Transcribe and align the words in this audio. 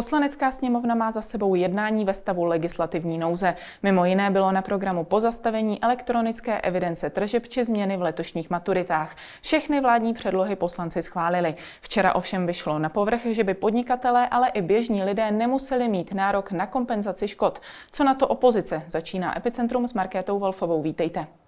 Poslanecká 0.00 0.50
sněmovna 0.50 0.94
má 0.94 1.10
za 1.10 1.22
sebou 1.22 1.54
jednání 1.54 2.04
ve 2.04 2.14
stavu 2.14 2.44
legislativní 2.44 3.18
nouze. 3.18 3.56
Mimo 3.82 4.04
jiné 4.04 4.30
bylo 4.30 4.52
na 4.52 4.62
programu 4.62 5.04
pozastavení 5.04 5.82
elektronické 5.82 6.60
evidence 6.60 7.10
tržeb 7.10 7.48
či 7.48 7.64
změny 7.64 7.96
v 7.96 8.02
letošních 8.02 8.50
maturitách. 8.50 9.16
Všechny 9.42 9.80
vládní 9.80 10.14
předlohy 10.14 10.56
poslanci 10.56 11.02
schválili. 11.02 11.54
Včera 11.80 12.14
ovšem 12.14 12.46
vyšlo 12.46 12.78
na 12.78 12.88
povrch, 12.88 13.26
že 13.26 13.44
by 13.44 13.54
podnikatelé, 13.54 14.28
ale 14.28 14.48
i 14.48 14.62
běžní 14.62 15.02
lidé 15.02 15.30
nemuseli 15.30 15.88
mít 15.88 16.12
nárok 16.12 16.52
na 16.52 16.66
kompenzaci 16.66 17.28
škod. 17.28 17.60
Co 17.92 18.04
na 18.04 18.14
to 18.14 18.28
opozice? 18.28 18.82
Začíná 18.86 19.38
Epicentrum 19.38 19.86
s 19.86 19.94
Markétou 19.94 20.38
Wolfovou. 20.38 20.82
Vítejte. 20.82 21.39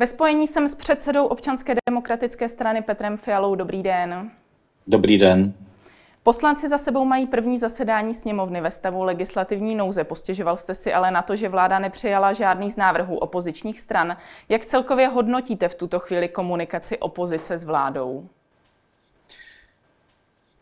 Ve 0.00 0.06
spojení 0.06 0.46
jsem 0.46 0.68
s 0.68 0.74
předsedou 0.74 1.26
občanské 1.26 1.74
demokratické 1.88 2.48
strany 2.48 2.82
Petrem 2.82 3.16
Fialou. 3.16 3.54
Dobrý 3.54 3.82
den. 3.82 4.30
Dobrý 4.86 5.18
den. 5.18 5.54
Poslanci 6.22 6.68
za 6.68 6.78
sebou 6.78 7.04
mají 7.04 7.26
první 7.26 7.58
zasedání 7.58 8.14
sněmovny 8.14 8.60
ve 8.60 8.70
stavu 8.70 9.02
legislativní 9.02 9.74
nouze. 9.74 10.04
Postěžoval 10.04 10.56
jste 10.56 10.74
si 10.74 10.92
ale 10.92 11.10
na 11.10 11.22
to, 11.22 11.36
že 11.36 11.48
vláda 11.48 11.78
nepřijala 11.78 12.32
žádný 12.32 12.70
z 12.70 12.76
návrhů 12.76 13.18
opozičních 13.18 13.80
stran. 13.80 14.16
Jak 14.48 14.64
celkově 14.64 15.08
hodnotíte 15.08 15.68
v 15.68 15.74
tuto 15.74 15.98
chvíli 15.98 16.28
komunikaci 16.28 16.98
opozice 16.98 17.58
s 17.58 17.64
vládou? 17.64 18.28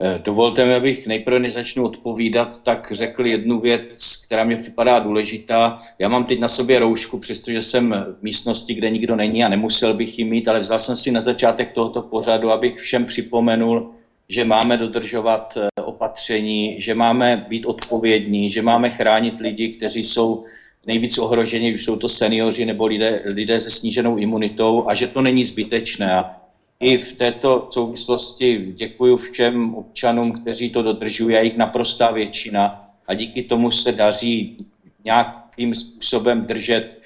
Eh, 0.02 0.18
dovolte 0.24 0.64
mi, 0.64 0.74
abych 0.74 1.06
nejprve, 1.06 1.38
než 1.38 1.54
začnu 1.54 1.84
odpovídat, 1.84 2.62
tak 2.62 2.92
řekl 2.92 3.26
jednu 3.26 3.60
věc, 3.60 4.16
která 4.26 4.44
mě 4.44 4.56
připadá 4.56 4.98
důležitá. 4.98 5.78
Já 5.98 6.08
mám 6.08 6.24
teď 6.24 6.40
na 6.40 6.48
sobě 6.48 6.78
roušku, 6.78 7.18
přestože 7.18 7.60
jsem 7.62 8.06
v 8.18 8.22
místnosti, 8.22 8.74
kde 8.74 8.90
nikdo 8.90 9.16
není 9.16 9.44
a 9.44 9.48
nemusel 9.48 9.94
bych 9.94 10.18
ji 10.18 10.24
mít, 10.24 10.48
ale 10.48 10.60
vzal 10.60 10.78
jsem 10.78 10.96
si 10.96 11.10
na 11.10 11.20
začátek 11.20 11.72
tohoto 11.72 12.02
pořadu, 12.02 12.50
abych 12.50 12.80
všem 12.80 13.04
připomenul, 13.04 13.90
že 14.28 14.44
máme 14.44 14.76
dodržovat 14.76 15.58
eh, 15.60 15.82
opatření, 15.82 16.80
že 16.80 16.94
máme 16.94 17.46
být 17.48 17.66
odpovědní, 17.66 18.50
že 18.50 18.62
máme 18.62 18.90
chránit 18.90 19.40
lidi, 19.40 19.68
kteří 19.68 20.04
jsou 20.04 20.44
nejvíc 20.86 21.18
ohroženi, 21.18 21.74
už 21.74 21.84
jsou 21.84 21.96
to 21.96 22.08
seniori 22.08 22.64
nebo 22.64 22.86
lidé, 22.86 23.22
lidé 23.24 23.60
se 23.60 23.70
sníženou 23.70 24.16
imunitou 24.16 24.88
a 24.88 24.94
že 24.94 25.06
to 25.06 25.20
není 25.20 25.44
zbytečné. 25.44 26.12
A 26.12 26.37
i 26.80 26.98
v 26.98 27.12
této 27.12 27.68
souvislosti 27.70 28.72
děkuji 28.74 29.16
všem 29.16 29.74
občanům, 29.74 30.32
kteří 30.32 30.70
to 30.70 30.82
dodržují, 30.82 31.36
a 31.36 31.40
jich 31.40 31.56
naprostá 31.56 32.10
většina. 32.10 32.90
A 33.06 33.14
díky 33.14 33.42
tomu 33.42 33.70
se 33.70 33.92
daří 33.92 34.56
nějakým 35.04 35.74
způsobem 35.74 36.46
držet 36.46 36.98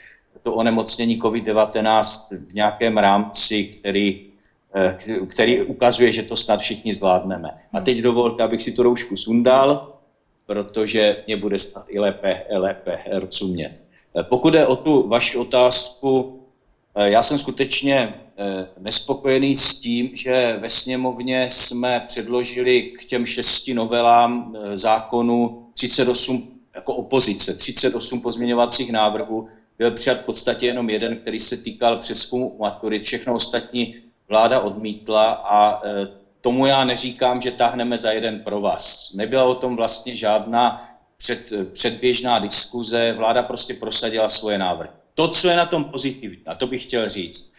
to 0.42 0.54
onemocnění 0.54 1.20
COVID-19 1.20 2.38
v 2.48 2.54
nějakém 2.54 2.98
rámci, 2.98 3.64
který, 3.64 4.26
eh, 4.74 4.96
který 5.26 5.62
ukazuje, 5.62 6.12
že 6.12 6.22
to 6.22 6.36
snad 6.36 6.60
všichni 6.60 6.94
zvládneme. 6.94 7.50
A 7.72 7.80
teď 7.80 7.98
dovolte, 7.98 8.42
abych 8.42 8.62
si 8.62 8.72
tu 8.72 8.82
roušku 8.82 9.16
sundal, 9.16 9.92
protože 10.46 11.22
mě 11.26 11.36
bude 11.36 11.58
snad 11.58 11.86
i 11.88 11.98
lépe, 11.98 12.44
lépe 12.50 12.98
rozumět. 13.12 13.82
Eh, 14.18 14.22
pokud 14.22 14.54
je 14.54 14.66
o 14.66 14.76
tu 14.76 15.08
vaši 15.08 15.38
otázku, 15.38 16.41
já 16.96 17.22
jsem 17.22 17.38
skutečně 17.38 18.14
Eh, 18.36 18.66
nespokojený 18.78 19.56
s 19.56 19.74
tím, 19.80 20.10
že 20.16 20.56
ve 20.60 20.70
sněmovně 20.70 21.50
jsme 21.50 22.04
předložili 22.06 22.82
k 22.82 23.04
těm 23.04 23.26
šesti 23.26 23.74
novelám 23.74 24.56
eh, 24.56 24.78
zákonu 24.78 25.66
38 25.74 26.60
jako 26.74 26.94
opozice, 26.94 27.54
38 27.54 28.20
pozměňovacích 28.20 28.92
návrhů. 28.92 29.48
Byl 29.78 29.90
přijat 29.90 30.18
v 30.18 30.24
podstatě 30.24 30.66
jenom 30.66 30.90
jeden, 30.90 31.16
který 31.16 31.40
se 31.40 31.56
týkal 31.56 31.96
přeskumu 31.96 32.56
maturit. 32.60 33.02
Všechno 33.02 33.34
ostatní 33.34 33.94
vláda 34.28 34.60
odmítla 34.60 35.24
a 35.32 35.86
eh, 35.86 36.08
tomu 36.40 36.66
já 36.66 36.84
neříkám, 36.84 37.40
že 37.40 37.50
táhneme 37.50 37.98
za 37.98 38.12
jeden 38.12 38.40
pro 38.40 38.60
vás. 38.60 39.12
Nebyla 39.14 39.44
o 39.44 39.54
tom 39.54 39.76
vlastně 39.76 40.16
žádná 40.16 40.88
před, 41.16 41.52
předběžná 41.72 42.38
diskuze, 42.38 43.12
vláda 43.12 43.42
prostě 43.42 43.74
prosadila 43.74 44.28
svoje 44.28 44.58
návrhy. 44.58 45.01
To, 45.14 45.28
co 45.28 45.48
je 45.48 45.56
na 45.56 45.66
tom 45.66 45.84
pozitivní, 45.84 46.38
a 46.46 46.54
to 46.54 46.66
bych 46.66 46.82
chtěl 46.82 47.08
říct, 47.08 47.52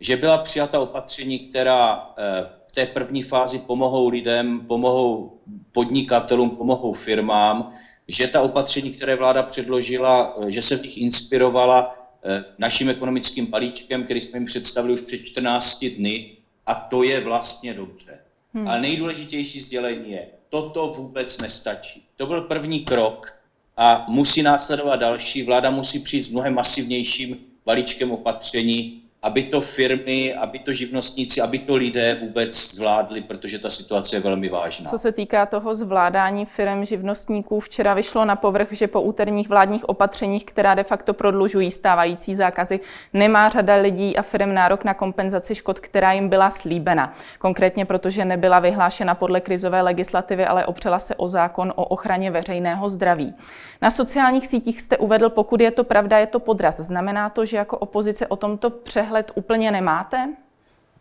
že 0.00 0.16
byla 0.16 0.38
přijata 0.38 0.80
opatření, 0.80 1.38
která 1.38 2.10
eh, 2.18 2.46
v 2.68 2.72
té 2.72 2.86
první 2.86 3.22
fázi 3.22 3.58
pomohou 3.58 4.08
lidem, 4.08 4.60
pomohou 4.60 5.40
podnikatelům, 5.72 6.50
pomohou 6.50 6.92
firmám, 6.92 7.70
že 8.08 8.26
ta 8.28 8.40
opatření, 8.40 8.90
které 8.90 9.16
vláda 9.16 9.42
předložila, 9.42 10.34
eh, 10.40 10.50
že 10.50 10.62
se 10.62 10.76
v 10.76 10.82
nich 10.82 10.98
inspirovala 10.98 11.96
eh, 12.24 12.44
naším 12.58 12.88
ekonomickým 12.88 13.46
balíčkem, 13.46 14.04
který 14.04 14.20
jsme 14.20 14.38
jim 14.38 14.46
představili 14.46 14.94
už 14.94 15.00
před 15.00 15.18
14 15.18 15.84
dny, 15.84 16.36
a 16.66 16.74
to 16.74 17.02
je 17.02 17.20
vlastně 17.20 17.74
dobře. 17.74 18.18
Hmm. 18.54 18.68
Ale 18.68 18.80
nejdůležitější 18.80 19.60
sdělení 19.60 20.10
je, 20.10 20.26
toto 20.48 20.88
vůbec 20.88 21.38
nestačí. 21.38 22.04
To 22.16 22.26
byl 22.26 22.40
první 22.40 22.80
krok 22.80 23.36
a 23.76 24.04
musí 24.08 24.42
následovat 24.42 24.96
další. 24.96 25.42
Vláda 25.42 25.70
musí 25.70 25.98
přijít 25.98 26.22
s 26.22 26.30
mnohem 26.30 26.54
masivnějším 26.54 27.36
balíčkem 27.66 28.12
opatření, 28.12 29.02
aby 29.22 29.42
to 29.42 29.60
firmy, 29.60 30.34
aby 30.34 30.58
to 30.58 30.72
živnostníci, 30.72 31.40
aby 31.40 31.58
to 31.58 31.76
lidé 31.76 32.14
vůbec 32.14 32.74
zvládli, 32.74 33.20
protože 33.20 33.58
ta 33.58 33.70
situace 33.70 34.16
je 34.16 34.20
velmi 34.20 34.48
vážná. 34.48 34.90
Co 34.90 34.98
se 34.98 35.12
týká 35.12 35.46
toho 35.46 35.74
zvládání 35.74 36.46
firm 36.46 36.84
živnostníků, 36.84 37.60
včera 37.60 37.94
vyšlo 37.94 38.24
na 38.24 38.36
povrch, 38.36 38.68
že 38.72 38.86
po 38.86 39.00
úterních 39.00 39.48
vládních 39.48 39.88
opatřeních, 39.88 40.44
která 40.44 40.74
de 40.74 40.84
facto 40.84 41.14
prodlužují 41.14 41.70
stávající 41.70 42.34
zákazy, 42.34 42.80
nemá 43.12 43.48
řada 43.48 43.74
lidí 43.74 44.16
a 44.16 44.22
firm 44.22 44.54
nárok 44.54 44.84
na 44.84 44.94
kompenzaci 44.94 45.54
škod, 45.54 45.80
která 45.80 46.12
jim 46.12 46.28
byla 46.28 46.50
slíbena. 46.50 47.14
Konkrétně 47.38 47.84
protože 47.84 48.24
nebyla 48.24 48.58
vyhlášena 48.58 49.14
podle 49.14 49.40
krizové 49.40 49.82
legislativy, 49.82 50.46
ale 50.46 50.66
opřela 50.66 50.98
se 50.98 51.14
o 51.14 51.28
zákon 51.28 51.72
o 51.76 51.84
ochraně 51.84 52.30
veřejného 52.30 52.88
zdraví. 52.88 53.34
Na 53.82 53.90
sociálních 53.90 54.46
sítích 54.46 54.80
jste 54.80 54.96
uvedl, 54.96 55.30
pokud 55.30 55.60
je 55.60 55.70
to 55.70 55.84
pravda, 55.84 56.18
je 56.18 56.26
to 56.26 56.40
podraz. 56.40 56.80
Znamená 56.80 57.30
to, 57.30 57.44
že 57.44 57.56
jako 57.56 57.78
opozice 57.78 58.26
o 58.26 58.36
tomto 58.36 58.70
přehled 58.70 59.15
přehled 59.16 59.32
úplně 59.34 59.70
nemáte? 59.70 60.34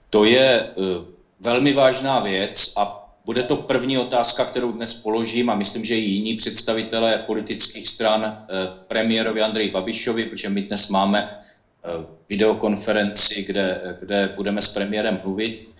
To 0.09 0.23
je 0.23 0.61
uh, 0.75 0.85
velmi 1.39 1.73
vážná 1.73 2.19
věc 2.19 2.73
a 2.77 3.01
bude 3.25 3.43
to 3.43 3.55
první 3.55 3.97
otázka, 3.97 4.45
kterou 4.45 4.71
dnes 4.71 4.93
položím 4.93 5.49
a 5.49 5.55
myslím, 5.55 5.85
že 5.85 5.95
i 5.95 5.99
jiní 5.99 6.35
představitelé 6.35 7.17
politických 7.25 7.87
stran 7.87 8.21
uh, 8.21 8.77
premiérovi 8.87 9.41
Andreji 9.41 9.71
Babišovi, 9.71 10.25
protože 10.25 10.49
my 10.49 10.61
dnes 10.61 10.89
máme 10.89 11.29
uh, 11.29 12.05
videokonferenci, 12.29 13.43
kde, 13.43 13.97
kde 13.99 14.33
budeme 14.35 14.61
s 14.61 14.73
premiérem 14.73 15.19
mluvit. 15.23 15.71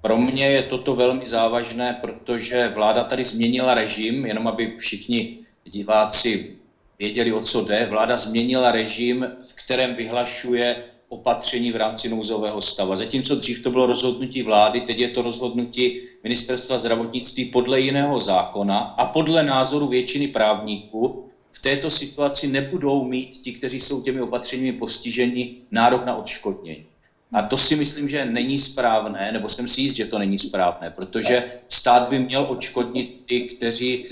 Pro 0.00 0.16
mě 0.16 0.46
je 0.46 0.62
toto 0.62 0.96
velmi 0.96 1.26
závažné, 1.26 1.98
protože 2.00 2.68
vláda 2.68 3.04
tady 3.04 3.24
změnila 3.24 3.74
režim, 3.74 4.26
jenom 4.26 4.48
aby 4.48 4.72
všichni 4.72 5.38
diváci 5.64 6.56
věděli, 6.98 7.32
o 7.32 7.40
co 7.40 7.64
jde. 7.64 7.86
Vláda 7.86 8.16
změnila 8.16 8.72
režim, 8.72 9.26
v 9.50 9.52
kterém 9.54 9.94
vyhlašuje 9.94 10.89
opatření 11.10 11.72
v 11.72 11.76
rámci 11.76 12.08
nouzového 12.08 12.60
stavu. 12.62 12.96
Zatímco 12.96 13.36
dřív 13.36 13.62
to 13.62 13.70
bylo 13.70 13.86
rozhodnutí 13.86 14.42
vlády, 14.42 14.80
teď 14.80 14.98
je 14.98 15.08
to 15.08 15.22
rozhodnutí 15.22 16.00
ministerstva 16.22 16.78
zdravotnictví 16.78 17.44
podle 17.44 17.80
jiného 17.80 18.20
zákona 18.20 18.78
a 18.78 19.04
podle 19.04 19.42
názoru 19.42 19.88
většiny 19.88 20.28
právníků 20.28 21.24
v 21.52 21.58
této 21.58 21.90
situaci 21.90 22.46
nebudou 22.46 23.04
mít 23.04 23.30
ti, 23.30 23.52
kteří 23.52 23.80
jsou 23.80 24.00
těmi 24.00 24.20
opatřeními 24.20 24.72
postiženi, 24.72 25.48
nárok 25.70 26.04
na 26.04 26.14
odškodnění. 26.14 26.84
A 27.32 27.42
to 27.42 27.58
si 27.58 27.76
myslím, 27.76 28.08
že 28.08 28.24
není 28.24 28.58
správné, 28.58 29.32
nebo 29.32 29.48
jsem 29.48 29.68
si 29.68 29.80
jist, 29.80 29.96
že 29.96 30.04
to 30.04 30.18
není 30.18 30.38
správné, 30.38 30.90
protože 30.90 31.42
stát 31.68 32.08
by 32.08 32.18
měl 32.18 32.46
odškodnit 32.48 33.08
ty, 33.26 33.42
kteří 33.42 34.02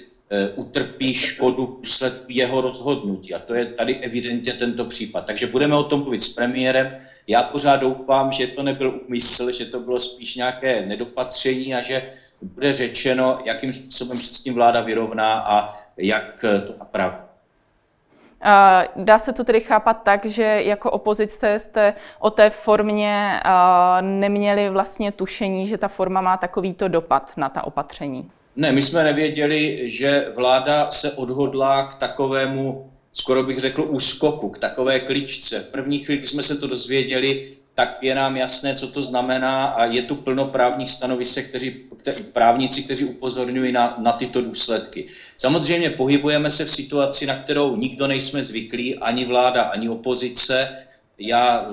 utrpí 0.54 1.14
škodu 1.14 1.64
v 1.64 1.80
důsledku 1.80 2.24
jeho 2.28 2.60
rozhodnutí. 2.60 3.34
A 3.34 3.38
to 3.38 3.54
je 3.54 3.66
tady 3.66 3.96
evidentně 3.96 4.52
tento 4.52 4.84
případ. 4.84 5.26
Takže 5.26 5.46
budeme 5.46 5.76
o 5.76 5.82
tom 5.82 6.00
mluvit 6.00 6.22
s 6.22 6.28
premiérem. 6.28 6.98
Já 7.26 7.42
pořád 7.42 7.76
doufám, 7.76 8.32
že 8.32 8.46
to 8.46 8.62
nebyl 8.62 9.00
úmysl, 9.06 9.52
že 9.52 9.66
to 9.66 9.80
bylo 9.80 9.98
spíš 9.98 10.36
nějaké 10.36 10.86
nedopatření 10.86 11.74
a 11.74 11.82
že 11.82 12.10
bude 12.42 12.72
řečeno, 12.72 13.38
jakým 13.44 13.72
způsobem 13.72 14.20
se 14.20 14.34
s 14.34 14.40
tím 14.40 14.54
vláda 14.54 14.80
vyrovná 14.80 15.40
a 15.40 15.74
jak 15.96 16.44
to 16.66 16.74
napraví. 16.78 17.16
Dá 18.96 19.18
se 19.18 19.32
to 19.32 19.44
tedy 19.44 19.60
chápat 19.60 19.94
tak, 20.02 20.26
že 20.26 20.42
jako 20.42 20.90
opozice 20.90 21.58
jste 21.58 21.94
o 22.18 22.30
té 22.30 22.50
formě 22.50 23.40
neměli 24.00 24.70
vlastně 24.70 25.12
tušení, 25.12 25.66
že 25.66 25.78
ta 25.78 25.88
forma 25.88 26.20
má 26.20 26.36
takovýto 26.36 26.88
dopad 26.88 27.32
na 27.36 27.48
ta 27.48 27.64
opatření? 27.64 28.30
Ne, 28.58 28.72
my 28.72 28.82
jsme 28.82 29.04
nevěděli, 29.04 29.82
že 29.84 30.24
vláda 30.34 30.90
se 30.90 31.12
odhodlá 31.12 31.82
k 31.82 31.94
takovému, 31.94 32.90
skoro 33.12 33.42
bych 33.42 33.58
řekl, 33.58 33.86
úskoku, 33.88 34.48
k 34.50 34.58
takové 34.58 35.00
kličce. 35.00 35.60
V 35.60 35.70
první 35.70 35.98
chvíli, 35.98 36.18
když 36.18 36.30
jsme 36.30 36.42
se 36.42 36.56
to 36.56 36.66
dozvěděli, 36.66 37.48
tak 37.74 37.98
je 38.02 38.14
nám 38.14 38.36
jasné, 38.36 38.74
co 38.74 38.88
to 38.88 39.02
znamená 39.02 39.64
a 39.64 39.84
je 39.84 40.02
tu 40.02 40.16
plno 40.16 40.44
právních 40.44 40.90
stanovisek, 40.90 41.48
kteří, 41.48 41.84
kteří, 41.96 42.24
právníci, 42.24 42.82
kteří 42.82 43.04
upozorňují 43.04 43.72
na, 43.72 43.96
na 43.98 44.12
tyto 44.12 44.40
důsledky. 44.40 45.06
Samozřejmě 45.36 45.90
pohybujeme 45.90 46.50
se 46.50 46.64
v 46.64 46.70
situaci, 46.70 47.26
na 47.26 47.34
kterou 47.34 47.76
nikdo 47.76 48.06
nejsme 48.06 48.42
zvyklí, 48.42 48.98
ani 48.98 49.24
vláda, 49.24 49.62
ani 49.62 49.88
opozice. 49.88 50.68
Já 51.18 51.66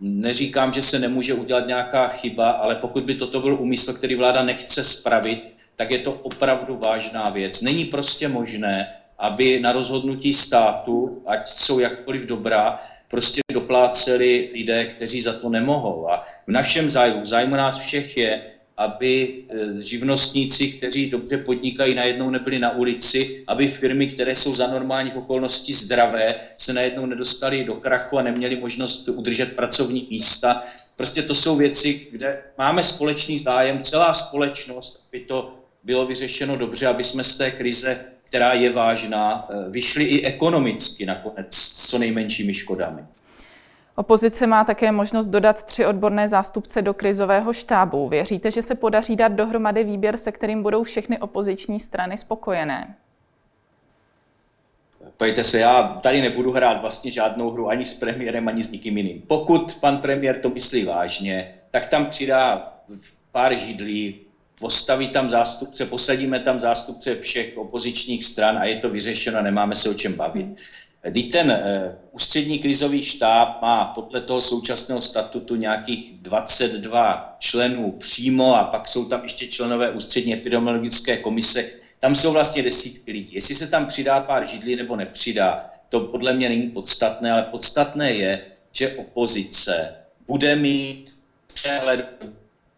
neříkám, 0.00 0.72
že 0.72 0.82
se 0.82 0.98
nemůže 0.98 1.34
udělat 1.34 1.66
nějaká 1.66 2.08
chyba, 2.08 2.50
ale 2.50 2.74
pokud 2.74 3.04
by 3.04 3.14
toto 3.14 3.40
byl 3.40 3.54
úmysl, 3.54 3.92
který 3.92 4.14
vláda 4.14 4.42
nechce 4.42 4.84
spravit, 4.84 5.53
tak 5.76 5.90
je 5.90 5.98
to 5.98 6.12
opravdu 6.12 6.76
vážná 6.76 7.30
věc. 7.30 7.62
Není 7.62 7.84
prostě 7.84 8.28
možné, 8.28 8.88
aby 9.18 9.60
na 9.60 9.72
rozhodnutí 9.72 10.34
státu, 10.34 11.22
ať 11.26 11.48
jsou 11.48 11.78
jakkoliv 11.78 12.26
dobrá, 12.26 12.78
prostě 13.08 13.40
dopláceli 13.52 14.50
lidé, 14.54 14.84
kteří 14.84 15.22
za 15.22 15.32
to 15.32 15.48
nemohou. 15.48 16.10
A 16.10 16.22
v 16.46 16.50
našem 16.50 16.90
zájmu, 16.90 17.20
v 17.20 17.26
zájmu 17.26 17.56
nás 17.56 17.78
všech 17.78 18.16
je, 18.16 18.42
aby 18.76 19.44
eh, 19.48 19.80
živnostníci, 19.80 20.68
kteří 20.68 21.10
dobře 21.10 21.38
podnikají, 21.38 21.94
najednou 21.94 22.30
nebyli 22.30 22.58
na 22.58 22.70
ulici, 22.70 23.44
aby 23.46 23.68
firmy, 23.68 24.06
které 24.06 24.34
jsou 24.34 24.54
za 24.54 24.66
normálních 24.66 25.16
okolností 25.16 25.72
zdravé, 25.72 26.34
se 26.56 26.72
najednou 26.72 27.06
nedostali 27.06 27.64
do 27.64 27.74
krachu 27.74 28.18
a 28.18 28.22
neměli 28.22 28.56
možnost 28.56 29.08
udržet 29.08 29.56
pracovní 29.56 30.06
místa. 30.10 30.62
Prostě 30.96 31.22
to 31.22 31.34
jsou 31.34 31.56
věci, 31.56 32.06
kde 32.10 32.42
máme 32.58 32.82
společný 32.82 33.38
zájem, 33.38 33.82
celá 33.82 34.14
společnost, 34.14 35.06
aby 35.08 35.20
to 35.20 35.63
bylo 35.84 36.06
vyřešeno 36.06 36.56
dobře, 36.56 36.86
aby 36.86 37.04
jsme 37.04 37.24
z 37.24 37.36
té 37.36 37.50
krize, 37.50 38.04
která 38.24 38.52
je 38.52 38.72
vážná, 38.72 39.48
eh, 39.50 39.70
vyšli 39.70 40.04
i 40.04 40.26
ekonomicky 40.26 41.06
nakonec 41.06 41.54
s 41.54 41.90
co 41.90 41.98
nejmenšími 41.98 42.54
škodami. 42.54 43.02
Opozice 43.96 44.46
má 44.46 44.64
také 44.64 44.92
možnost 44.92 45.26
dodat 45.26 45.62
tři 45.62 45.86
odborné 45.86 46.28
zástupce 46.28 46.82
do 46.82 46.94
krizového 46.94 47.52
štábu. 47.52 48.08
Věříte, 48.08 48.50
že 48.50 48.62
se 48.62 48.74
podaří 48.74 49.16
dát 49.16 49.32
dohromady 49.32 49.84
výběr, 49.84 50.16
se 50.16 50.32
kterým 50.32 50.62
budou 50.62 50.82
všechny 50.82 51.18
opoziční 51.18 51.80
strany 51.80 52.18
spokojené? 52.18 52.94
Pojďte 55.16 55.44
se, 55.44 55.58
já 55.58 55.82
tady 55.82 56.22
nebudu 56.22 56.52
hrát 56.52 56.80
vlastně 56.80 57.10
žádnou 57.10 57.50
hru 57.50 57.68
ani 57.68 57.86
s 57.86 57.94
premiérem, 57.94 58.48
ani 58.48 58.64
s 58.64 58.70
nikým 58.70 58.96
jiným. 58.96 59.22
Pokud 59.26 59.74
pan 59.80 59.98
premiér 59.98 60.40
to 60.40 60.50
myslí 60.50 60.84
vážně, 60.84 61.54
tak 61.70 61.86
tam 61.86 62.06
přidá 62.06 62.72
pár 63.32 63.58
židlí, 63.58 64.20
postaví 64.58 65.08
tam 65.08 65.30
zástupce, 65.30 65.86
posadíme 65.86 66.40
tam 66.40 66.60
zástupce 66.60 67.16
všech 67.20 67.56
opozičních 67.56 68.24
stran 68.24 68.58
a 68.58 68.64
je 68.64 68.76
to 68.76 68.90
vyřešeno, 68.90 69.42
nemáme 69.42 69.74
se 69.74 69.90
o 69.90 69.94
čem 69.94 70.12
bavit. 70.12 70.46
Teď 71.12 71.32
ten 71.32 71.50
uh, 71.50 71.92
ústřední 72.12 72.58
krizový 72.58 73.02
štáb 73.02 73.62
má 73.62 73.84
podle 73.84 74.20
toho 74.20 74.40
současného 74.40 75.00
statutu 75.00 75.56
nějakých 75.56 76.12
22 76.18 77.36
členů 77.38 77.92
přímo 77.92 78.56
a 78.56 78.64
pak 78.64 78.88
jsou 78.88 79.04
tam 79.04 79.22
ještě 79.22 79.46
členové 79.46 79.90
ústřední 79.90 80.34
epidemiologické 80.34 81.16
komise. 81.16 81.68
Tam 81.98 82.14
jsou 82.14 82.32
vlastně 82.32 82.62
desítky 82.62 83.12
lidí. 83.12 83.34
Jestli 83.34 83.54
se 83.54 83.66
tam 83.66 83.86
přidá 83.86 84.20
pár 84.20 84.46
židlí 84.46 84.76
nebo 84.76 84.96
nepřidá, 84.96 85.60
to 85.88 86.00
podle 86.00 86.34
mě 86.34 86.48
není 86.48 86.70
podstatné, 86.70 87.32
ale 87.32 87.42
podstatné 87.42 88.12
je, 88.12 88.46
že 88.72 88.96
opozice 88.96 89.94
bude 90.26 90.56
mít 90.56 91.16
přehled 91.54 92.06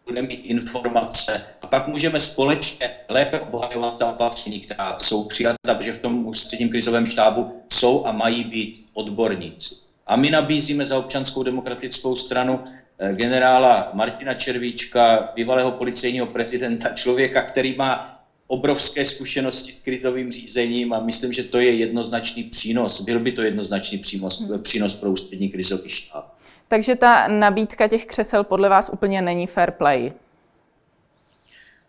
budeme 0.07 0.27
mít 0.27 0.45
informace 0.45 1.41
a 1.61 1.67
pak 1.67 1.87
můžeme 1.87 2.19
společně 2.19 2.89
lépe 3.09 3.39
obhajovat 3.39 3.97
ta 3.97 4.09
opatření, 4.09 4.59
která 4.59 4.97
jsou 4.99 5.23
přijata, 5.23 5.75
protože 5.75 5.93
v 5.93 6.01
tom 6.01 6.27
ústředním 6.27 6.69
krizovém 6.69 7.05
štábu 7.05 7.61
jsou 7.73 8.05
a 8.05 8.11
mají 8.11 8.43
být 8.43 8.85
odborníci. 8.93 9.75
A 10.07 10.15
my 10.15 10.29
nabízíme 10.29 10.85
za 10.85 10.97
občanskou 10.97 11.43
demokratickou 11.43 12.15
stranu 12.15 12.63
eh, 12.99 13.13
generála 13.13 13.89
Martina 13.93 14.33
Červíčka, 14.33 15.31
bývalého 15.35 15.71
policejního 15.71 16.25
prezidenta, 16.25 16.89
člověka, 16.89 17.41
který 17.41 17.75
má 17.75 18.16
obrovské 18.47 19.05
zkušenosti 19.05 19.73
s 19.73 19.79
krizovým 19.79 20.31
řízením 20.31 20.93
a 20.93 20.99
myslím, 20.99 21.33
že 21.33 21.43
to 21.43 21.59
je 21.59 21.71
jednoznačný 21.71 22.43
přínos. 22.43 23.01
Byl 23.01 23.19
by 23.19 23.31
to 23.31 23.41
jednoznačný 23.41 23.97
přínos, 23.97 24.43
přínos 24.61 24.93
pro 24.93 25.11
ústřední 25.11 25.49
krizový 25.49 25.89
štáb. 25.89 26.33
Takže 26.67 26.95
ta 26.95 27.27
nabídka 27.27 27.87
těch 27.87 28.05
křesel 28.05 28.43
podle 28.43 28.69
vás 28.69 28.89
úplně 28.93 29.21
není 29.21 29.47
fair 29.47 29.71
play. 29.71 30.11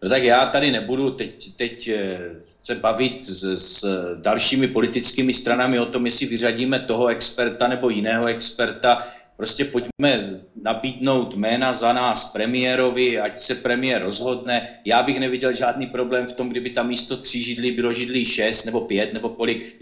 No 0.03 0.09
tak 0.09 0.23
já 0.23 0.47
tady 0.47 0.71
nebudu 0.71 1.11
teď, 1.11 1.57
teď 1.57 1.89
eh, 1.89 2.19
se 2.41 2.75
bavit 2.75 3.23
s, 3.23 3.45
s 3.55 3.85
dalšími 4.21 4.69
politickými 4.69 5.35
stranami 5.35 5.79
o 5.79 5.87
tom, 5.87 6.07
jestli 6.07 6.27
vyřadíme 6.27 6.81
toho 6.81 7.07
experta 7.07 7.69
nebo 7.69 7.91
jiného 7.91 8.27
experta. 8.27 9.07
Prostě 9.39 9.65
pojďme 9.65 10.41
nabídnout 10.63 11.35
jména 11.35 11.73
za 11.73 11.93
nás 11.93 12.25
premiérovi, 12.25 13.21
ať 13.21 13.39
se 13.39 13.55
premiér 13.55 14.03
rozhodne. 14.03 14.69
Já 14.85 15.03
bych 15.03 15.21
neviděl 15.21 15.53
žádný 15.53 15.87
problém 15.87 16.27
v 16.27 16.33
tom, 16.33 16.49
kdyby 16.49 16.71
tam 16.71 16.89
místo 16.89 17.17
tří 17.17 17.43
židlí 17.43 17.73
bylo 17.73 17.93
židlí 17.93 18.25
šest 18.25 18.65
nebo 18.65 18.81
pět 18.81 19.13
nebo 19.13 19.29
kolik. 19.29 19.77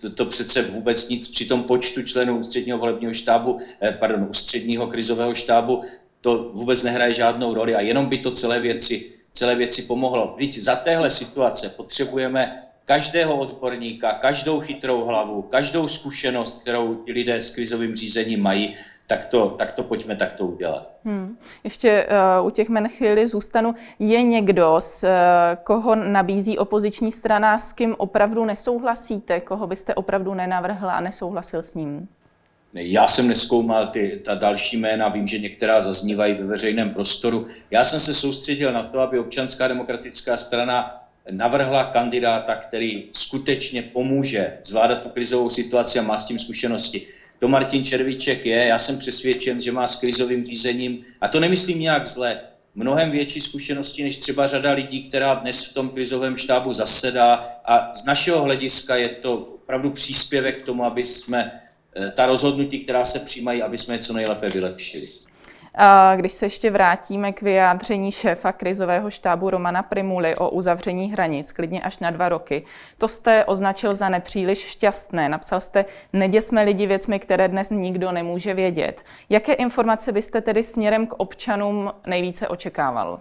To, 0.00 0.10
to 0.10 0.24
přece 0.24 0.62
vůbec 0.62 1.08
nic 1.08 1.28
při 1.28 1.44
tom 1.44 1.62
počtu 1.62 2.02
členů 2.02 2.38
ústředního 2.38 2.78
volebního 2.78 3.14
štábu, 3.14 3.58
eh, 3.82 3.92
pardon, 3.92 4.26
ústředního 4.30 4.86
krizového 4.86 5.34
štábu, 5.34 5.82
to 6.20 6.50
vůbec 6.54 6.82
nehraje 6.82 7.14
žádnou 7.14 7.54
roli 7.54 7.74
a 7.74 7.80
jenom 7.80 8.06
by 8.06 8.18
to 8.18 8.30
celé 8.30 8.60
věci, 8.60 9.12
celé 9.32 9.54
věci 9.54 9.82
pomohlo. 9.82 10.36
Víte, 10.38 10.60
za 10.60 10.76
téhle 10.76 11.10
situace 11.10 11.68
potřebujeme 11.68 12.67
každého 12.88 13.38
odborníka, 13.38 14.12
každou 14.12 14.60
chytrou 14.60 15.04
hlavu, 15.04 15.42
každou 15.42 15.88
zkušenost, 15.88 16.62
kterou 16.62 16.94
ti 16.94 17.12
lidé 17.12 17.40
s 17.40 17.50
krizovým 17.50 17.96
řízením 17.96 18.42
mají 18.42 18.74
tak 19.06 19.24
to, 19.24 19.50
tak 19.50 19.72
to 19.72 19.82
pojďme 19.82 20.16
takto 20.16 20.46
udělat. 20.46 20.90
Hmm. 21.04 21.36
Ještě 21.64 22.06
uh, 22.40 22.46
u 22.46 22.50
těch 22.50 22.68
men 22.68 22.88
chvíli 22.88 23.26
zůstanu. 23.26 23.74
Je 23.98 24.22
někdo, 24.22 24.76
s 24.78 25.04
uh, 25.04 25.10
koho 25.64 25.94
nabízí 25.94 26.58
opoziční 26.58 27.12
strana, 27.12 27.58
s 27.58 27.72
kým 27.72 27.94
opravdu 27.98 28.44
nesouhlasíte, 28.44 29.40
koho 29.40 29.66
byste 29.66 29.94
opravdu 29.94 30.34
nenavrhla 30.34 30.92
a 30.92 31.00
nesouhlasil 31.00 31.62
s 31.62 31.74
ním? 31.74 32.08
Já 32.72 33.08
jsem 33.08 33.28
neskoumal 33.28 33.86
ty, 33.86 34.22
ta 34.24 34.34
další 34.34 34.76
jména, 34.76 35.08
vím, 35.08 35.26
že 35.26 35.38
některá 35.38 35.80
zaznívají 35.80 36.34
ve 36.34 36.44
veřejném 36.44 36.90
prostoru. 36.90 37.46
Já 37.70 37.84
jsem 37.84 38.00
se 38.00 38.14
soustředil 38.14 38.72
na 38.72 38.82
to, 38.82 39.00
aby 39.00 39.18
občanská 39.18 39.68
demokratická 39.68 40.36
strana 40.36 41.07
navrhla 41.30 41.84
kandidáta, 41.84 42.56
který 42.56 43.08
skutečně 43.12 43.82
pomůže 43.82 44.58
zvládat 44.64 45.02
tu 45.02 45.08
krizovou 45.08 45.50
situaci 45.50 45.98
a 45.98 46.02
má 46.02 46.18
s 46.18 46.24
tím 46.24 46.38
zkušenosti 46.38 47.06
to 47.38 47.48
Martin 47.48 47.84
Červíček 47.84 48.46
je. 48.46 48.66
Já 48.66 48.78
jsem 48.78 48.98
přesvědčen, 48.98 49.60
že 49.60 49.72
má 49.72 49.86
s 49.86 49.96
krizovým 49.96 50.44
řízením, 50.44 51.04
a 51.20 51.28
to 51.28 51.40
nemyslím 51.40 51.80
nějak 51.80 52.06
zle, 52.06 52.40
mnohem 52.74 53.10
větší 53.10 53.40
zkušenosti 53.40 54.02
než 54.02 54.16
třeba 54.16 54.46
řada 54.46 54.72
lidí, 54.72 55.08
která 55.08 55.34
dnes 55.34 55.64
v 55.64 55.74
tom 55.74 55.88
krizovém 55.88 56.36
štábu 56.36 56.72
zasedá. 56.72 57.34
A 57.64 57.94
z 57.94 58.04
našeho 58.04 58.42
hlediska 58.42 58.96
je 58.96 59.08
to 59.08 59.34
opravdu 59.34 59.90
příspěvek 59.90 60.62
k 60.62 60.66
tomu, 60.66 60.84
aby 60.84 61.04
jsme 61.04 61.60
eh, 61.96 62.10
ta 62.10 62.26
rozhodnutí, 62.26 62.78
která 62.78 63.04
se 63.04 63.18
přijímají, 63.18 63.62
aby 63.62 63.78
jsme 63.78 63.94
je 63.94 63.98
co 63.98 64.12
nejlépe 64.12 64.48
vylepšili. 64.48 65.08
Když 66.16 66.32
se 66.32 66.46
ještě 66.46 66.70
vrátíme 66.70 67.32
k 67.32 67.42
vyjádření 67.42 68.12
šéfa 68.12 68.52
krizového 68.52 69.10
štábu 69.10 69.50
Romana 69.50 69.82
Primuly 69.82 70.36
o 70.36 70.50
uzavření 70.50 71.12
hranic, 71.12 71.52
klidně 71.52 71.80
až 71.80 71.98
na 71.98 72.10
dva 72.10 72.28
roky, 72.28 72.64
to 72.98 73.08
jste 73.08 73.44
označil 73.44 73.94
za 73.94 74.08
nepříliš 74.08 74.58
šťastné. 74.58 75.28
Napsal 75.28 75.60
jste, 75.60 75.84
neděsme 76.12 76.62
lidi 76.62 76.86
věcmi, 76.86 77.18
které 77.18 77.48
dnes 77.48 77.70
nikdo 77.70 78.12
nemůže 78.12 78.54
vědět. 78.54 79.02
Jaké 79.30 79.52
informace 79.52 80.12
byste 80.12 80.40
tedy 80.40 80.62
směrem 80.62 81.06
k 81.06 81.14
občanům 81.16 81.92
nejvíce 82.06 82.48
očekával? 82.48 83.20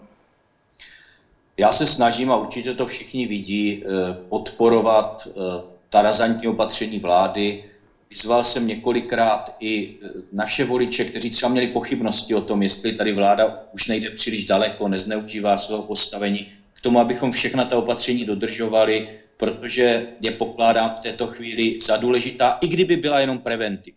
Já 1.58 1.72
se 1.72 1.88
snažím, 1.88 2.32
a 2.32 2.38
určitě 2.38 2.74
to 2.74 2.86
všichni 2.86 3.28
vidí, 3.28 3.84
eh, 3.86 4.14
podporovat 4.30 5.28
eh, 5.28 5.62
ta 5.90 6.02
razantní 6.02 6.48
opatření 6.48 7.00
vlády, 7.00 7.64
Vyzval 8.10 8.44
jsem 8.44 8.68
několikrát 8.68 9.56
i 9.60 9.90
e, 9.90 10.10
naše 10.32 10.66
voliče, 10.66 11.06
kteří 11.06 11.30
třeba 11.30 11.52
měli 11.52 11.68
pochybnosti 11.68 12.36
o 12.36 12.42
tom, 12.42 12.64
jestli 12.64 12.94
tady 12.94 13.14
vláda 13.14 13.64
už 13.74 13.88
nejde 13.88 14.10
příliš 14.10 14.46
daleko, 14.46 14.88
nezneužívá 14.88 15.58
svého 15.58 15.84
postavení, 15.84 16.48
k 16.74 16.82
tomu, 16.82 17.00
abychom 17.00 17.32
všechna 17.32 17.66
ta 17.66 17.78
opatření 17.78 18.26
dodržovali, 18.26 19.20
protože 19.38 20.08
je 20.22 20.32
pokládám 20.32 20.96
v 20.96 21.00
této 21.00 21.28
chvíli 21.28 21.80
za 21.82 21.98
důležitá, 21.98 22.58
i 22.62 22.68
kdyby 22.68 22.98
byla 22.98 23.20
jenom 23.20 23.40
preventiv. 23.40 23.94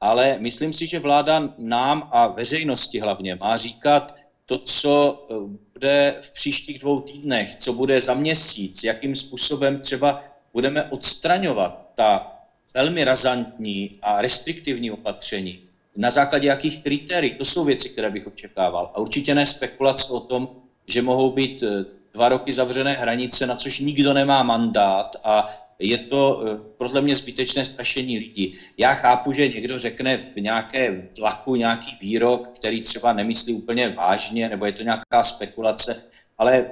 Ale 0.00 0.38
myslím 0.38 0.72
si, 0.72 0.86
že 0.86 0.98
vláda 0.98 1.54
nám 1.58 2.08
a 2.12 2.26
veřejnosti 2.26 2.98
hlavně 2.98 3.34
má 3.40 3.56
říkat 3.56 4.14
to, 4.46 4.58
co 4.58 5.26
e, 5.30 5.34
bude 5.72 6.16
v 6.20 6.32
příštích 6.32 6.78
dvou 6.78 7.00
týdnech, 7.00 7.54
co 7.54 7.72
bude 7.72 8.00
za 8.00 8.14
měsíc, 8.14 8.84
jakým 8.84 9.14
způsobem 9.14 9.78
třeba 9.80 10.20
budeme 10.52 10.90
odstraňovat 10.90 11.90
ta 11.94 12.39
velmi 12.74 13.04
razantní 13.04 13.98
a 14.02 14.22
restriktivní 14.22 14.90
opatření, 14.90 15.58
na 15.96 16.10
základě 16.10 16.48
jakých 16.48 16.82
kritérií, 16.82 17.34
to 17.34 17.44
jsou 17.44 17.64
věci, 17.64 17.88
které 17.88 18.10
bych 18.10 18.26
očekával. 18.26 18.90
A 18.94 18.98
určitě 19.00 19.34
ne 19.34 19.46
spekulace 19.46 20.12
o 20.12 20.20
tom, 20.20 20.48
že 20.86 21.02
mohou 21.02 21.30
být 21.32 21.62
eh, 21.62 21.84
dva 22.14 22.28
roky 22.28 22.52
zavřené 22.52 22.92
hranice, 22.92 23.46
na 23.46 23.56
což 23.56 23.78
nikdo 23.80 24.12
nemá 24.12 24.42
mandát 24.42 25.16
a 25.24 25.48
je 25.78 25.98
to 25.98 26.42
eh, 26.46 26.58
podle 26.78 27.00
mě 27.00 27.14
zbytečné 27.14 27.64
strašení 27.64 28.18
lidí. 28.18 28.52
Já 28.78 28.94
chápu, 28.94 29.32
že 29.32 29.48
někdo 29.48 29.78
řekne 29.78 30.16
v 30.16 30.36
nějaké 30.36 31.08
tlaku 31.16 31.56
nějaký 31.56 31.96
výrok, 32.00 32.48
který 32.48 32.80
třeba 32.80 33.12
nemyslí 33.12 33.54
úplně 33.54 33.88
vážně, 33.88 34.48
nebo 34.48 34.66
je 34.66 34.72
to 34.72 34.82
nějaká 34.82 35.22
spekulace, 35.22 36.04
ale 36.38 36.70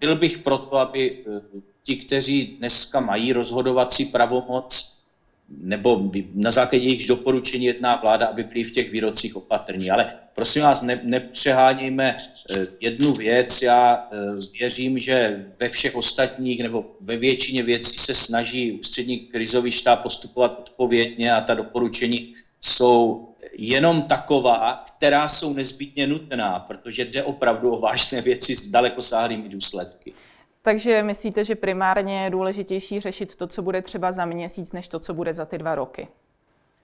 byl 0.00 0.16
bych 0.16 0.38
proto, 0.38 0.76
aby 0.76 1.24
eh, 1.26 1.40
ti, 1.82 1.96
kteří 1.96 2.46
dneska 2.46 3.00
mají 3.00 3.32
rozhodovací 3.32 4.04
pravomoc, 4.04 4.99
nebo 5.58 6.10
na 6.34 6.50
základě 6.50 6.84
jejich 6.84 7.06
doporučení 7.06 7.64
jedná 7.64 7.96
vláda, 7.96 8.26
aby 8.26 8.44
byli 8.44 8.64
v 8.64 8.70
těch 8.70 8.90
výrocích 8.90 9.36
opatrní. 9.36 9.90
Ale 9.90 10.06
prosím 10.34 10.62
vás, 10.62 10.82
ne, 10.82 11.00
nepřehánějme 11.04 12.16
eh, 12.16 12.66
jednu 12.80 13.12
věc. 13.12 13.62
Já 13.62 14.08
eh, 14.12 14.16
věřím, 14.58 14.98
že 14.98 15.46
ve 15.60 15.68
všech 15.68 15.94
ostatních 15.94 16.62
nebo 16.62 16.96
ve 17.00 17.16
většině 17.16 17.62
věcí 17.62 17.98
se 17.98 18.14
snaží 18.14 18.72
ústřední 18.72 19.18
krizový 19.18 19.70
štáb 19.70 20.02
postupovat 20.02 20.58
odpovědně 20.58 21.32
a 21.32 21.40
ta 21.40 21.54
doporučení 21.54 22.34
jsou 22.60 23.28
jenom 23.58 24.02
taková, 24.02 24.84
která 24.96 25.28
jsou 25.28 25.52
nezbytně 25.52 26.06
nutná, 26.06 26.60
protože 26.60 27.04
jde 27.04 27.22
opravdu 27.22 27.70
o 27.70 27.80
vážné 27.80 28.20
věci 28.22 28.56
s 28.56 28.68
dalekosáhlými 28.68 29.48
důsledky. 29.48 30.12
Takže 30.62 31.02
myslíte, 31.02 31.44
že 31.44 31.54
primárně 31.54 32.24
je 32.24 32.30
důležitější 32.30 33.00
řešit 33.00 33.36
to, 33.36 33.46
co 33.46 33.62
bude 33.62 33.82
třeba 33.82 34.12
za 34.12 34.24
měsíc, 34.24 34.72
než 34.72 34.88
to, 34.88 34.98
co 34.98 35.14
bude 35.14 35.32
za 35.32 35.44
ty 35.44 35.58
dva 35.58 35.74
roky? 35.74 36.08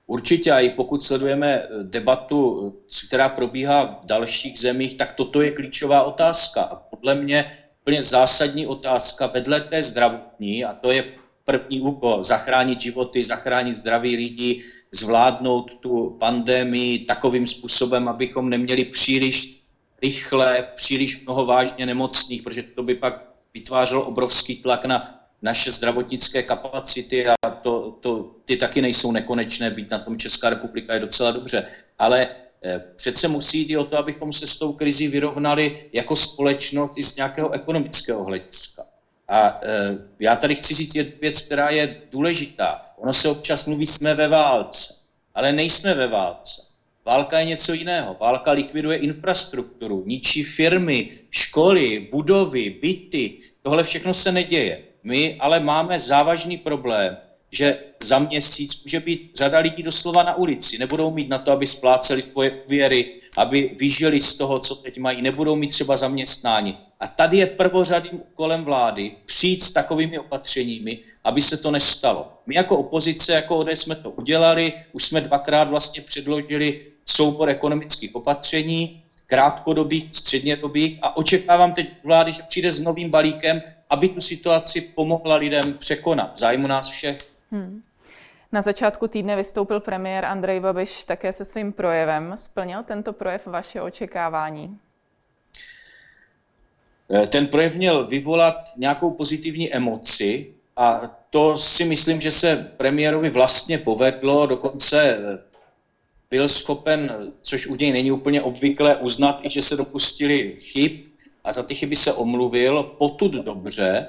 Určitě, 0.06 0.52
a 0.52 0.60
i 0.60 0.70
pokud 0.70 1.02
sledujeme 1.02 1.52
eh, 1.52 1.68
debatu, 1.82 2.74
eh, 2.78 3.06
která 3.06 3.28
probíhá 3.28 3.84
v 4.02 4.06
dalších 4.06 4.58
zemích, 4.58 4.96
tak 4.96 5.14
toto 5.14 5.42
je 5.42 5.50
klíčová 5.50 6.02
otázka. 6.02 6.62
A 6.62 6.76
podle 6.76 7.14
mě 7.14 7.52
úplně 7.82 8.02
zásadní 8.02 8.66
otázka 8.66 9.26
vedle 9.26 9.60
té 9.60 9.82
zdravotní, 9.82 10.64
a 10.64 10.74
to 10.74 10.90
je 10.90 11.04
první 11.44 11.80
úkol, 11.80 12.24
zachránit 12.24 12.80
životy, 12.80 13.22
zachránit 13.22 13.76
zdraví 13.76 14.16
lidí, 14.16 14.62
zvládnout 14.92 15.74
tu 15.74 16.16
pandemii 16.20 16.98
takovým 16.98 17.46
způsobem, 17.46 18.08
abychom 18.08 18.50
neměli 18.50 18.84
příliš 18.84 19.62
rychle, 20.02 20.68
příliš 20.76 21.24
mnoho 21.24 21.46
vážně 21.46 21.86
nemocných, 21.86 22.42
protože 22.42 22.62
to 22.62 22.82
by 22.82 22.94
pak 22.94 23.35
vytvářelo 23.56 24.04
obrovský 24.04 24.56
tlak 24.56 24.84
na 24.84 25.20
naše 25.42 25.70
zdravotnické 25.70 26.42
kapacity 26.42 27.26
a 27.28 27.50
to, 27.62 27.98
to, 28.00 28.30
ty 28.44 28.56
taky 28.56 28.82
nejsou 28.82 29.12
nekonečné, 29.12 29.70
být 29.70 29.90
na 29.90 29.98
tom 29.98 30.18
Česká 30.18 30.50
republika 30.50 30.94
je 30.94 31.00
docela 31.00 31.30
dobře. 31.30 31.66
Ale 31.98 32.26
eh, 32.64 32.84
přece 32.96 33.28
musí 33.28 33.58
jít 33.58 33.70
i 33.70 33.76
o 33.76 33.84
to, 33.84 33.98
abychom 33.98 34.32
se 34.32 34.46
s 34.46 34.56
tou 34.56 34.72
krizí 34.72 35.08
vyrovnali 35.08 35.88
jako 35.92 36.16
společnost 36.16 36.98
i 36.98 37.02
z 37.02 37.16
nějakého 37.16 37.50
ekonomického 37.50 38.24
hlediska. 38.24 38.82
A 39.28 39.60
e, 39.62 39.98
já 40.20 40.36
tady 40.36 40.54
chci 40.54 40.74
říct 40.74 40.94
jednu 40.94 41.12
věc, 41.20 41.42
která 41.42 41.70
je 41.70 42.02
důležitá. 42.10 42.82
Ono 42.96 43.12
se 43.12 43.28
občas 43.28 43.66
mluví, 43.66 43.86
jsme 43.86 44.14
ve 44.14 44.28
válce, 44.28 44.94
ale 45.34 45.52
nejsme 45.52 45.94
ve 45.94 46.06
válce. 46.06 46.65
Válka 47.06 47.38
je 47.38 47.44
něco 47.44 47.72
jiného. 47.72 48.16
Válka 48.20 48.52
likviduje 48.52 48.98
infrastrukturu, 48.98 50.02
ničí 50.06 50.44
firmy, 50.44 51.10
školy, 51.30 52.08
budovy, 52.12 52.70
byty. 52.70 53.38
Tohle 53.62 53.84
všechno 53.84 54.14
se 54.14 54.32
neděje. 54.32 54.84
My 55.02 55.36
ale 55.40 55.60
máme 55.60 56.00
závažný 56.00 56.56
problém, 56.56 57.16
že 57.50 57.78
za 58.02 58.18
měsíc 58.18 58.84
může 58.84 59.00
být 59.00 59.30
řada 59.36 59.58
lidí 59.58 59.82
doslova 59.82 60.22
na 60.22 60.34
ulici. 60.34 60.78
Nebudou 60.78 61.10
mít 61.10 61.28
na 61.28 61.38
to, 61.38 61.52
aby 61.52 61.66
spláceli 61.66 62.22
svoje 62.22 62.50
úvěry, 62.50 63.20
aby 63.36 63.76
vyžili 63.78 64.20
z 64.20 64.34
toho, 64.34 64.58
co 64.58 64.74
teď 64.74 64.98
mají, 64.98 65.22
nebudou 65.22 65.56
mít 65.56 65.68
třeba 65.68 65.96
zaměstnání. 65.96 66.78
A 67.00 67.06
tady 67.06 67.38
je 67.38 67.46
prvořadým 67.46 68.20
úkolem 68.32 68.64
vlády 68.64 69.12
přijít 69.26 69.62
s 69.62 69.72
takovými 69.72 70.18
opatřeními, 70.18 70.98
aby 71.24 71.42
se 71.42 71.56
to 71.56 71.70
nestalo. 71.70 72.32
My 72.46 72.54
jako 72.54 72.76
opozice, 72.76 73.32
jako 73.32 73.56
ODS 73.56 73.80
jsme 73.80 73.94
to 73.94 74.10
udělali, 74.10 74.72
už 74.92 75.04
jsme 75.04 75.20
dvakrát 75.20 75.68
vlastně 75.68 76.02
předložili 76.02 76.95
soubor 77.06 77.48
ekonomických 77.48 78.14
opatření, 78.14 79.02
krátkodobých, 79.26 80.08
střednědobých 80.12 80.98
a 81.02 81.16
očekávám 81.16 81.72
teď 81.72 81.88
vlády, 82.04 82.32
že 82.32 82.42
přijde 82.42 82.72
s 82.72 82.80
novým 82.80 83.10
balíkem, 83.10 83.62
aby 83.90 84.08
tu 84.08 84.20
situaci 84.20 84.80
pomohla 84.80 85.36
lidem 85.36 85.74
překonat 85.78 86.34
v 86.34 86.38
zájmu 86.38 86.66
nás 86.66 86.88
všech. 86.88 87.18
Hmm. 87.50 87.82
Na 88.52 88.62
začátku 88.62 89.08
týdne 89.08 89.36
vystoupil 89.36 89.80
premiér 89.80 90.24
Andrej 90.24 90.60
Babiš 90.60 91.04
také 91.04 91.32
se 91.32 91.44
svým 91.44 91.72
projevem. 91.72 92.34
Splnil 92.36 92.82
tento 92.82 93.12
projev 93.12 93.46
vaše 93.46 93.82
očekávání? 93.82 94.78
Eh, 97.10 97.26
ten 97.26 97.46
projev 97.46 97.76
měl 97.76 98.06
vyvolat 98.06 98.56
nějakou 98.76 99.10
pozitivní 99.10 99.74
emoci 99.74 100.54
a 100.76 101.00
to 101.30 101.56
si 101.56 101.84
myslím, 101.84 102.20
že 102.20 102.30
se 102.30 102.72
premiérovi 102.76 103.30
vlastně 103.30 103.78
povedlo, 103.78 104.46
dokonce 104.46 105.02
eh, 105.02 105.38
byl 106.30 106.48
schopen, 106.48 107.32
což 107.42 107.66
u 107.66 107.76
něj 107.76 107.92
není 107.92 108.12
úplně 108.12 108.42
obvyklé, 108.42 108.96
uznat 108.96 109.40
i, 109.44 109.50
že 109.50 109.62
se 109.62 109.76
dopustili 109.76 110.56
chyb 110.58 110.92
a 111.44 111.52
za 111.52 111.62
ty 111.62 111.74
chyby 111.74 111.96
se 111.96 112.12
omluvil, 112.12 112.82
potud 112.82 113.32
dobře, 113.32 114.06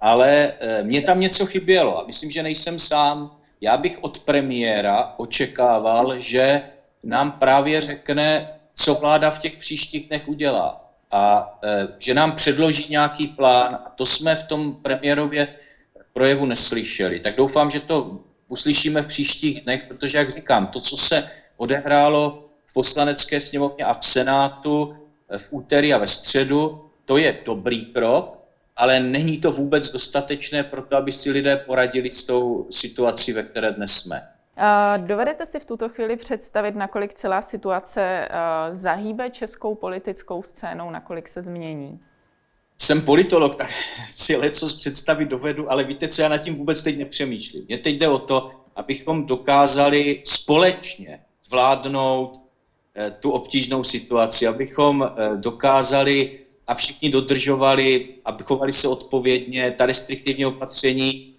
ale 0.00 0.52
eh, 0.60 0.82
mně 0.82 1.02
tam 1.02 1.20
něco 1.20 1.46
chybělo 1.46 1.98
a 1.98 2.06
myslím, 2.06 2.30
že 2.30 2.42
nejsem 2.42 2.78
sám. 2.78 3.36
Já 3.60 3.76
bych 3.76 3.98
od 4.00 4.18
premiéra 4.18 5.14
očekával, 5.16 6.18
že 6.18 6.62
nám 7.04 7.32
právě 7.32 7.80
řekne, 7.80 8.48
co 8.74 8.94
vláda 8.94 9.30
v 9.30 9.38
těch 9.38 9.56
příštích 9.56 10.08
dnech 10.08 10.28
udělá 10.28 10.90
a 11.10 11.58
e, 11.64 11.88
že 11.98 12.14
nám 12.14 12.32
předloží 12.32 12.86
nějaký 12.90 13.26
plán. 13.26 13.74
A 13.74 13.92
to 13.94 14.06
jsme 14.06 14.34
v 14.36 14.42
tom 14.42 14.74
premiérově 14.74 15.48
projevu 16.12 16.46
neslyšeli. 16.46 17.20
Tak 17.20 17.36
doufám, 17.36 17.70
že 17.70 17.80
to 17.80 18.18
uslyšíme 18.48 19.02
v 19.02 19.06
příštích 19.06 19.60
dnech, 19.60 19.82
protože, 19.88 20.18
jak 20.18 20.30
říkám, 20.30 20.66
to, 20.66 20.80
co 20.80 20.96
se 20.96 21.30
odehrálo 21.60 22.48
v 22.64 22.72
poslanecké 22.72 23.40
sněmovně 23.40 23.84
a 23.84 23.94
v 23.94 24.04
Senátu 24.04 24.96
e, 25.28 25.38
v 25.38 25.48
úterý 25.50 25.94
a 25.94 25.98
ve 25.98 26.06
středu, 26.06 26.90
to 27.04 27.16
je 27.16 27.38
dobrý 27.44 27.84
krok, 27.84 28.38
ale 28.76 29.00
není 29.00 29.38
to 29.38 29.52
vůbec 29.52 29.90
dostatečné 29.90 30.64
pro 30.64 30.82
to, 30.82 30.96
aby 30.96 31.12
si 31.12 31.30
lidé 31.30 31.56
poradili 31.56 32.10
s 32.10 32.24
tou 32.24 32.66
situací, 32.70 33.32
ve 33.32 33.42
které 33.42 33.70
dnes 33.72 33.92
jsme. 33.92 34.28
Dovedete 34.96 35.46
si 35.46 35.60
v 35.60 35.64
tuto 35.64 35.88
chvíli 35.88 36.16
představit, 36.16 36.74
nakolik 36.74 37.14
celá 37.14 37.42
situace 37.42 38.28
zahýbe 38.70 39.30
českou 39.30 39.74
politickou 39.74 40.42
scénou, 40.42 40.90
nakolik 40.90 41.28
se 41.28 41.42
změní? 41.42 42.00
Jsem 42.78 43.02
politolog, 43.02 43.54
tak 43.56 43.70
si 44.10 44.36
leco 44.36 44.66
představit 44.66 45.28
dovedu, 45.28 45.70
ale 45.72 45.84
víte, 45.84 46.08
co 46.08 46.22
já 46.22 46.28
nad 46.28 46.38
tím 46.38 46.54
vůbec 46.54 46.82
teď 46.82 46.98
nepřemýšlím. 46.98 47.64
Mně 47.68 47.78
teď 47.78 47.94
jde 47.96 48.08
o 48.08 48.18
to, 48.18 48.48
abychom 48.76 49.26
dokázali 49.26 50.22
společně 50.24 51.20
zvládnout 51.50 52.40
eh, 52.94 53.10
tu 53.10 53.30
obtížnou 53.30 53.84
situaci, 53.84 54.46
abychom 54.46 55.02
eh, 55.02 55.36
dokázali 55.36 56.38
a 56.66 56.74
všichni 56.74 57.10
dodržovali, 57.10 58.08
aby 58.24 58.44
chovali 58.44 58.72
se 58.72 58.88
odpovědně, 58.88 59.74
ta 59.78 59.86
restriktivní 59.86 60.46
opatření 60.46 61.34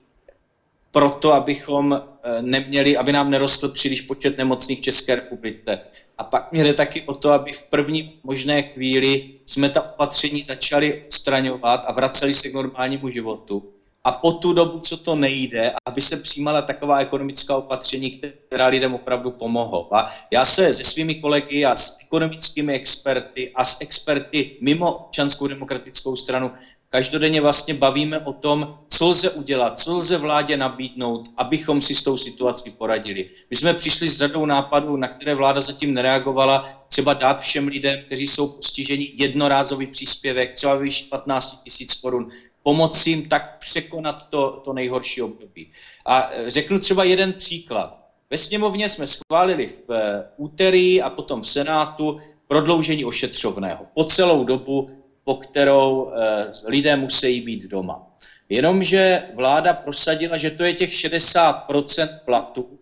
proto, 0.92 1.34
abychom 1.34 1.96
eh, 1.96 2.42
neměli, 2.42 2.98
aby 2.98 3.12
nám 3.12 3.32
nerostl 3.32 3.70
příliš 3.70 4.02
počet 4.02 4.38
nemocných 4.38 4.80
v 4.80 4.88
České 4.92 5.16
republice. 5.16 5.80
A 6.18 6.24
pak 6.24 6.52
mě 6.52 6.64
jde 6.64 6.74
taky 6.74 7.02
o 7.02 7.16
to, 7.16 7.32
aby 7.32 7.54
v 7.54 7.64
první 7.64 8.20
možné 8.24 8.62
chvíli 8.62 9.40
jsme 9.46 9.70
ta 9.70 9.82
opatření 9.82 10.44
začali 10.44 11.04
odstraňovat 11.08 11.84
a 11.88 11.92
vraceli 11.92 12.34
se 12.34 12.50
k 12.50 12.54
normálnímu 12.54 13.10
životu 13.10 13.64
a 14.04 14.12
po 14.12 14.32
tu 14.32 14.54
dobu, 14.54 14.80
co 14.80 14.98
to 14.98 15.16
nejde, 15.16 15.74
aby 15.86 16.02
se 16.02 16.18
přijímala 16.18 16.62
taková 16.62 17.00
ekonomická 17.00 17.56
opatření, 17.56 18.22
která 18.48 18.68
lidem 18.68 18.94
opravdu 18.94 19.32
pomohou. 19.32 19.96
A 19.96 20.08
já 20.32 20.46
se 20.46 20.74
se 20.74 20.84
svými 20.84 21.16
kolegy 21.16 21.66
a 21.66 21.76
s 21.76 21.98
ekonomickými 22.02 22.74
experty 22.74 23.52
a 23.56 23.66
s 23.66 23.82
experty 23.82 24.58
mimo 24.62 24.94
občanskou 24.94 25.48
demokratickou 25.48 26.16
stranu 26.16 26.52
každodenně 26.92 27.42
vlastně 27.42 27.74
bavíme 27.74 28.20
o 28.20 28.34
tom, 28.34 28.80
co 28.90 29.08
lze 29.08 29.30
udělat, 29.30 29.80
co 29.80 29.96
lze 29.96 30.18
vládě 30.18 30.58
nabídnout, 30.58 31.30
abychom 31.38 31.82
si 31.82 31.96
s 31.96 32.04
tou 32.04 32.18
situací 32.18 32.72
poradili. 32.72 33.30
My 33.50 33.56
jsme 33.56 33.74
přišli 33.74 34.10
s 34.10 34.18
řadou 34.18 34.46
nápadů, 34.46 34.98
na 34.98 35.08
které 35.08 35.36
vláda 35.36 35.62
zatím 35.62 35.94
nereagovala, 35.94 36.84
třeba 36.88 37.14
dát 37.14 37.42
všem 37.42 37.68
lidem, 37.68 38.00
kteří 38.06 38.28
jsou 38.28 38.48
postiženi 38.48 39.14
jednorázový 39.18 39.88
příspěvek, 39.88 40.54
třeba 40.54 40.76
vyšší 40.76 41.06
15 41.06 41.64
tisíc 41.64 41.94
korun, 41.94 42.30
pomoci 42.64 43.10
jim 43.10 43.30
tak 43.30 43.60
překonat 43.60 44.30
to, 44.30 44.62
to 44.66 44.74
nejhorší 44.74 45.22
období. 45.22 45.72
A 46.06 46.30
e, 46.34 46.50
řeknu 46.50 46.80
třeba 46.80 47.04
jeden 47.04 47.34
příklad. 47.34 47.98
Ve 48.30 48.38
sněmovně 48.38 48.90
jsme 48.90 49.08
schválili 49.08 49.68
v 49.68 49.92
e, 49.92 50.26
úterý 50.38 51.02
a 51.02 51.10
potom 51.10 51.42
v 51.42 51.48
Senátu 51.48 52.20
prodloužení 52.48 53.06
ošetřovného 53.06 53.86
po 53.94 54.04
celou 54.04 54.44
dobu, 54.44 54.90
po 55.24 55.36
kterou 55.36 56.12
e, 56.12 56.46
lidé 56.68 56.96
musí 56.96 57.42
být 57.42 57.64
doma. 57.64 58.08
Jenomže 58.50 59.24
vláda 59.36 59.74
prosadila, 59.74 60.38
že 60.38 60.52
to 60.52 60.64
je 60.64 60.74
těch 60.74 60.90
60% 60.90 62.20
platu, 62.26 62.80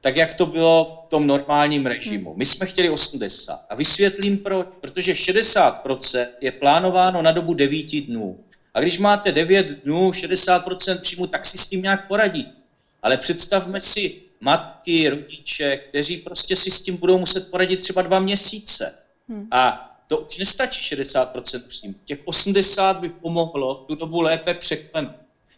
tak 0.00 0.16
jak 0.16 0.34
to 0.34 0.46
bylo 0.46 1.02
v 1.06 1.08
tom 1.08 1.26
normálním 1.26 1.86
režimu. 1.86 2.34
My 2.36 2.46
jsme 2.46 2.66
chtěli 2.66 2.90
80. 2.90 3.66
A 3.68 3.74
vysvětlím 3.74 4.38
proč. 4.38 4.66
Protože 4.80 5.12
60% 5.12 6.26
je 6.40 6.52
plánováno 6.52 7.22
na 7.22 7.32
dobu 7.32 7.54
9 7.54 8.00
dnů. 8.00 8.44
A 8.76 8.80
když 8.80 8.98
máte 8.98 9.32
9 9.32 9.66
dnů, 9.66 10.10
60% 10.10 11.00
příjmu, 11.00 11.26
tak 11.26 11.46
si 11.46 11.58
s 11.58 11.66
tím 11.66 11.82
nějak 11.82 12.08
poradí. 12.08 12.52
Ale 13.02 13.16
představme 13.16 13.80
si 13.80 14.22
matky, 14.40 15.08
rodiče, 15.08 15.76
kteří 15.76 16.16
prostě 16.16 16.56
si 16.56 16.70
s 16.70 16.80
tím 16.80 16.96
budou 16.96 17.18
muset 17.18 17.50
poradit 17.50 17.76
třeba 17.76 18.02
dva 18.02 18.20
měsíce. 18.20 18.94
Hmm. 19.28 19.48
A 19.50 19.92
to 20.06 20.18
už 20.18 20.38
nestačí 20.38 20.96
60% 20.96 21.62
příjmu. 21.68 21.94
Těch 22.04 22.18
80 22.24 23.00
by 23.00 23.08
pomohlo 23.08 23.74
tu 23.74 23.94
dobu 23.94 24.20
lépe 24.20 24.54
překlenout. 24.54 25.16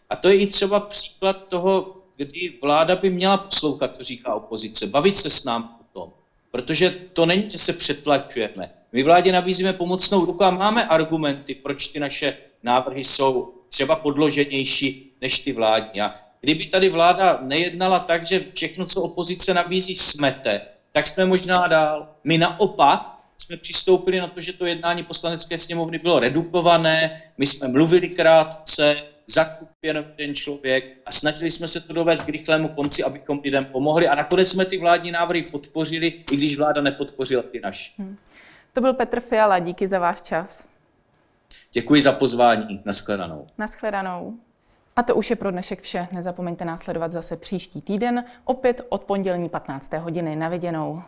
A 0.09 0.15
to 0.15 0.29
je 0.29 0.35
i 0.35 0.47
třeba 0.47 0.79
příklad 0.79 1.47
toho, 1.47 1.97
kdy 2.15 2.57
vláda 2.61 2.95
by 2.95 3.09
měla 3.09 3.37
poslouchat, 3.37 3.97
co 3.97 4.03
říká 4.03 4.33
opozice, 4.33 4.87
bavit 4.87 5.17
se 5.17 5.29
s 5.29 5.43
námi 5.43 5.65
o 5.81 5.99
tom. 5.99 6.13
Protože 6.51 6.89
to 7.13 7.25
není, 7.25 7.49
že 7.49 7.59
se 7.59 7.73
přetlačujeme. 7.73 8.71
My 8.91 9.03
vládě 9.03 9.31
nabízíme 9.31 9.73
pomocnou 9.73 10.25
ruku 10.25 10.43
a 10.43 10.49
máme 10.49 10.87
argumenty, 10.87 11.55
proč 11.55 11.87
ty 11.87 11.99
naše 11.99 12.37
návrhy 12.63 13.03
jsou 13.03 13.53
třeba 13.69 13.95
podloženější 13.95 15.11
než 15.21 15.39
ty 15.39 15.53
vládní. 15.53 16.01
A 16.01 16.13
kdyby 16.41 16.65
tady 16.65 16.89
vláda 16.89 17.39
nejednala 17.41 17.99
tak, 17.99 18.25
že 18.25 18.45
všechno, 18.53 18.85
co 18.85 19.01
opozice 19.01 19.53
nabízí, 19.53 19.95
smete, 19.95 20.61
tak 20.91 21.07
jsme 21.07 21.25
možná 21.25 21.67
dál. 21.67 22.09
My 22.23 22.37
naopak 22.37 23.19
jsme 23.37 23.57
přistoupili 23.57 24.19
na 24.19 24.27
to, 24.27 24.41
že 24.41 24.53
to 24.53 24.65
jednání 24.65 25.03
poslanecké 25.03 25.57
sněmovny 25.57 25.99
bylo 25.99 26.19
redukované, 26.19 27.21
my 27.37 27.47
jsme 27.47 27.67
mluvili 27.67 28.09
krátce, 28.09 29.03
zakup 29.27 29.69
jeden 29.81 30.35
člověk 30.35 30.97
a 31.05 31.11
snažili 31.11 31.51
jsme 31.51 31.67
se 31.67 31.81
to 31.81 31.93
dovést 31.93 32.25
k 32.25 32.29
rychlému 32.29 32.67
konci, 32.67 33.03
abychom 33.03 33.39
lidem 33.43 33.65
pomohli 33.65 34.07
a 34.07 34.15
nakonec 34.15 34.49
jsme 34.49 34.65
ty 34.65 34.77
vládní 34.77 35.11
návrhy 35.11 35.43
podpořili, 35.51 36.07
i 36.07 36.37
když 36.37 36.57
vláda 36.57 36.81
nepodpořila 36.81 37.43
ty 37.43 37.59
naše. 37.59 37.91
Hmm. 37.97 38.17
To 38.73 38.81
byl 38.81 38.93
Petr 38.93 39.19
Fiala, 39.19 39.59
díky 39.59 39.87
za 39.87 39.99
váš 39.99 40.21
čas. 40.21 40.67
Děkuji 41.71 42.01
za 42.01 42.11
pozvání. 42.11 42.81
Naschledanou. 42.85 43.47
Naschledanou. 43.57 44.33
A 44.95 45.03
to 45.03 45.15
už 45.15 45.29
je 45.29 45.35
pro 45.35 45.51
dnešek 45.51 45.81
vše. 45.81 46.07
Nezapomeňte 46.11 46.65
následovat 46.65 47.11
zase 47.11 47.37
příští 47.37 47.81
týden, 47.81 48.23
opět 48.45 48.81
od 48.89 49.03
pondělní 49.03 49.49
15. 49.49 49.93
hodiny. 49.93 50.35
Na 50.35 50.49
viděnou. 50.49 51.03